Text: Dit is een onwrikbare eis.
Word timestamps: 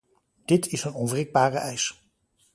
Dit 0.45 0.67
is 0.67 0.83
een 0.83 0.93
onwrikbare 0.93 1.57
eis. 1.57 2.01